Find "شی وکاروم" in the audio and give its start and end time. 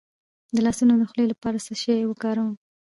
1.81-2.51